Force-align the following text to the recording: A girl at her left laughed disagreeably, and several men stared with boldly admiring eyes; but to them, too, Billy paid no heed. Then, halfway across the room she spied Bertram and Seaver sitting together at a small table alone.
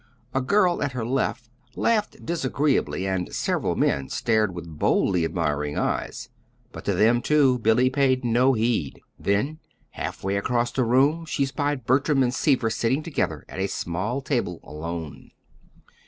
A 0.33 0.41
girl 0.41 0.81
at 0.81 0.93
her 0.93 1.05
left 1.05 1.47
laughed 1.75 2.25
disagreeably, 2.25 3.07
and 3.07 3.31
several 3.35 3.75
men 3.75 4.09
stared 4.09 4.51
with 4.51 4.79
boldly 4.79 5.23
admiring 5.23 5.77
eyes; 5.77 6.29
but 6.71 6.83
to 6.85 6.95
them, 6.95 7.21
too, 7.21 7.59
Billy 7.59 7.87
paid 7.87 8.25
no 8.25 8.53
heed. 8.53 8.99
Then, 9.19 9.59
halfway 9.91 10.37
across 10.37 10.71
the 10.71 10.83
room 10.85 11.27
she 11.27 11.45
spied 11.45 11.85
Bertram 11.85 12.23
and 12.23 12.33
Seaver 12.33 12.71
sitting 12.71 13.03
together 13.03 13.45
at 13.47 13.59
a 13.59 13.67
small 13.67 14.21
table 14.23 14.59
alone. 14.63 15.29